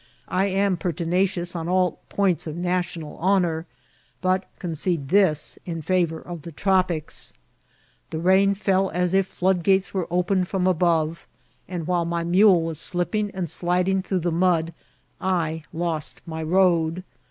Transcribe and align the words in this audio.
I 0.29 0.47
am 0.47 0.77
pertinacious 0.77 1.55
on 1.55 1.69
all 1.69 1.99
points 2.09 2.47
of 2.47 2.55
national 2.55 3.19
honour, 3.19 3.67
but 4.19 4.45
concede 4.57 5.09
this 5.09 5.59
in 5.63 5.83
favour 5.83 6.19
of 6.19 6.41
the 6.41 6.51
tropics. 6.51 7.33
The 8.09 8.17
rain 8.17 8.55
fell 8.55 8.89
as 8.89 9.13
if 9.13 9.27
floodgates 9.27 9.93
were 9.93 10.07
opened 10.09 10.47
from 10.47 10.65
above; 10.65 11.27
and 11.67 11.85
while 11.85 12.05
my 12.05 12.23
mule 12.23 12.63
was 12.63 12.79
slipping 12.79 13.29
and 13.35 13.47
sliding 13.47 14.01
through 14.01 14.21
the 14.21 14.31
mud 14.31 14.73
I 15.21 15.65
lost 15.71 16.19
my 16.25 16.41
road. 16.41 17.03